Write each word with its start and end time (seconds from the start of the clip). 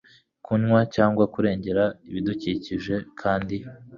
kunywa 0.45 0.79
cyangwa 0.95 1.23
kurengera 1.33 1.83
ibidukikije 2.09 2.95
kandi 3.21 3.57